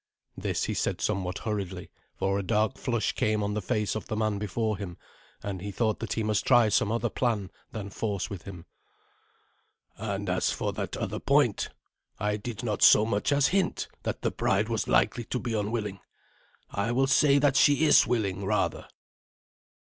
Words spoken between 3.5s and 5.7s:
the face of the man before him, and he